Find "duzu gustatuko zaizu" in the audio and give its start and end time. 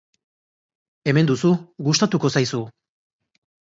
1.31-2.63